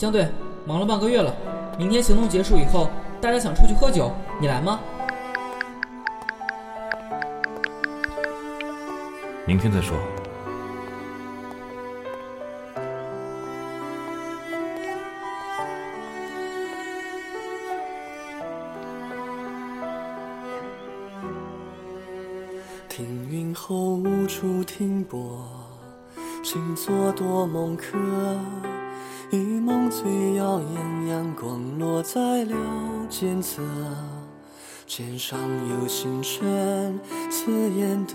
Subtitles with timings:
[0.00, 0.26] 江队，
[0.64, 1.30] 忙了半个月了，
[1.76, 2.88] 明天行动结束以后，
[3.20, 4.10] 大家想出去喝酒，
[4.40, 4.80] 你来吗？
[9.46, 9.94] 明天再说。
[22.88, 25.46] 听云后无处停泊，
[26.42, 27.98] 静坐多梦客。
[29.30, 32.56] 一梦最耀眼，阳光落在了
[33.08, 33.62] 肩侧，
[34.86, 36.98] 肩上有星辰，
[37.30, 38.14] 刺眼的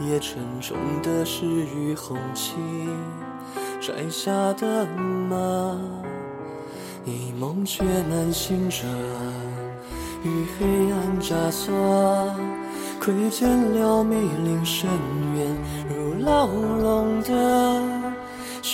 [0.00, 2.54] 也沉重的是雨红旗
[3.80, 4.86] 摘下的
[5.28, 5.80] 吗？
[7.04, 8.84] 一梦却难醒着，
[10.22, 12.34] 与黑暗枷锁，
[13.00, 14.14] 窥见了密
[14.44, 14.88] 林深
[15.34, 15.56] 渊，
[15.88, 17.95] 如牢笼的。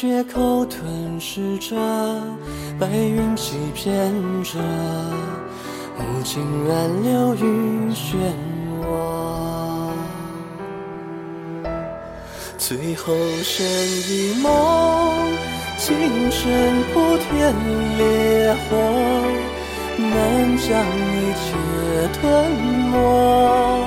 [0.02, 1.76] 血口吞噬着，
[2.76, 4.58] 白云欺骗着，
[5.96, 8.16] 无尽乱流与漩
[8.82, 9.92] 涡。
[12.58, 15.30] 最后剩一梦，
[15.78, 15.94] 今
[16.32, 16.50] 生
[16.92, 17.54] 铺天
[17.96, 18.76] 烈火，
[19.98, 21.46] 难将一切
[22.18, 22.50] 吞
[22.90, 23.81] 没。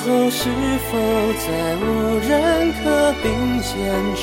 [0.00, 0.48] 后是
[0.90, 0.98] 否
[1.38, 3.24] 再无人可并
[3.62, 3.72] 肩
[4.14, 4.20] 着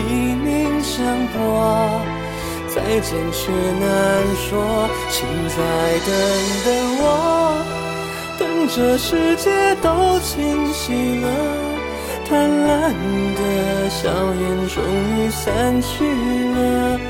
[0.34, 2.00] 命相搏？
[2.74, 3.86] 再见却难
[4.36, 4.54] 说，
[5.10, 5.56] 请再
[6.04, 6.08] 等
[6.64, 6.68] 等
[7.00, 7.04] 我，
[8.38, 11.26] 等这世界都清晰了，
[12.28, 12.92] 贪婪
[13.34, 13.40] 的
[13.88, 14.76] 笑颜终
[15.16, 17.00] 于散去了。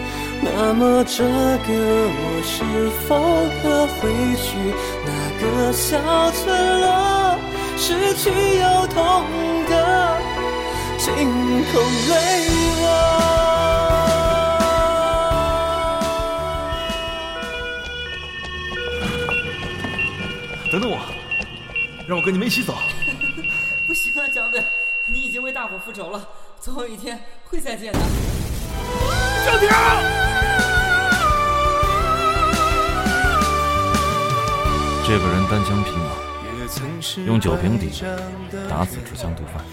[0.40, 1.68] 那么这个
[2.12, 2.54] 我是
[3.08, 3.08] 否
[3.60, 4.46] 可回去
[5.04, 5.08] 那
[5.40, 5.98] 个小
[6.30, 7.05] 村落？
[7.76, 9.24] 失去又痛
[9.68, 10.18] 的
[10.98, 11.14] 惊
[11.64, 12.14] 空泪
[12.80, 12.86] 落。
[20.72, 20.98] 等等我，
[22.08, 22.74] 让我跟你们一起走。
[23.86, 24.64] 不行啊，江队，
[25.06, 26.28] 你已经为大伙复仇了，
[26.60, 27.98] 总有一天会再见的。
[29.44, 29.68] 江婷，
[35.06, 36.25] 这个人单枪匹马。
[37.26, 37.90] 用酒瓶底
[38.68, 39.64] 打死持枪毒贩，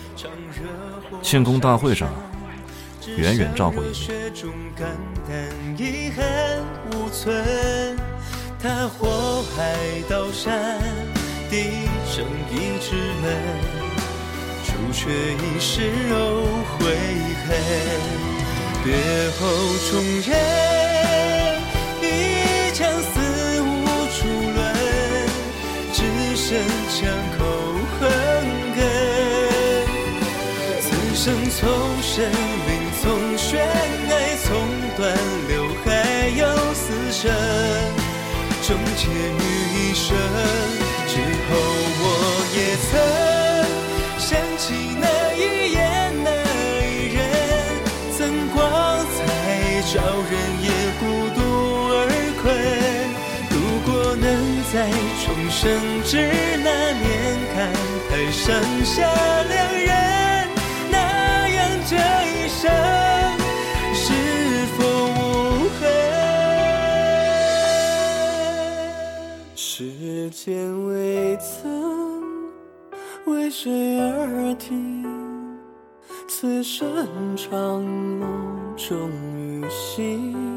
[1.21, 2.09] 庆功大会上
[3.17, 3.97] 远远照过一面。
[8.61, 9.75] 他火海
[10.09, 10.79] 刀山，
[11.49, 13.25] 地生一纸门，
[14.63, 16.45] 除却一世肉
[16.79, 16.95] 悔
[17.45, 17.49] 恨，
[18.85, 18.95] 别
[19.37, 19.41] 后
[19.91, 19.91] 重
[20.25, 20.33] 演，
[26.53, 26.61] 只剩。
[26.93, 27.43] 枪口
[27.99, 28.07] 横
[28.77, 28.79] 亘，
[30.79, 31.59] 此生从
[32.03, 32.71] 生灵
[33.01, 33.03] 从
[33.37, 34.45] 悬，爱从
[34.95, 35.01] 断
[35.47, 35.51] 流，
[35.83, 35.87] 还
[36.37, 37.31] 有死生，
[38.61, 39.43] 终结于
[39.73, 40.15] 一生。
[41.07, 41.13] 之
[41.49, 41.51] 后
[41.99, 42.05] 我
[42.55, 42.91] 也曾
[44.19, 44.63] 想起
[45.01, 45.41] 那一
[45.71, 45.81] 眼
[46.23, 46.29] 那
[46.85, 47.19] 一人，
[48.15, 48.55] 曾光
[49.15, 49.17] 彩
[49.91, 49.95] 照
[50.29, 50.31] 人，
[50.61, 51.01] 也孤
[51.33, 51.37] 独
[51.89, 51.97] 而
[52.43, 52.82] 困。
[53.85, 54.89] 如果能在
[55.25, 56.31] 重生之。
[58.31, 59.07] 剩下
[59.43, 59.87] 两人，
[60.89, 62.61] 那样这一生
[63.93, 64.03] 是
[64.75, 65.81] 否无痕？
[69.55, 72.23] 时间未曾
[73.25, 75.05] 为谁而停，
[76.27, 76.87] 此生
[77.37, 80.52] 长梦终于醒。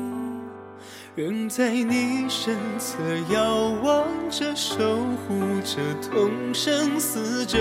[1.16, 2.98] 仍在你身侧
[3.32, 4.76] 遥望着，守
[5.26, 7.56] 护着，同生死者，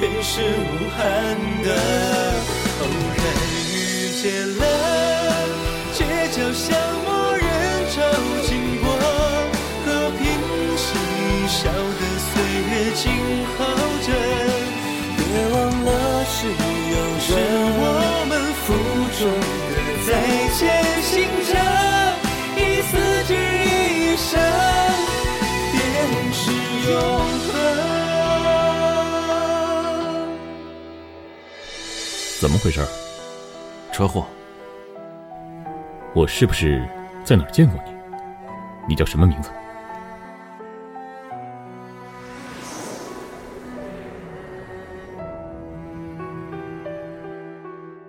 [0.00, 1.70] 便是无憾的。
[2.80, 2.86] 偶
[3.16, 3.22] 然
[3.72, 4.62] 遇见了，
[5.94, 6.02] 街
[6.32, 7.14] 角巷陌
[32.40, 32.80] 怎么回事？
[33.92, 34.26] 车祸？
[36.14, 36.88] 我是不是
[37.24, 37.92] 在哪儿见过你？
[38.88, 39.50] 你叫什么名字？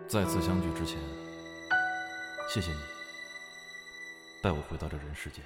[0.08, 0.98] 再次相聚之前，
[2.54, 2.78] 谢谢你
[4.42, 5.44] 带我回到这人世间。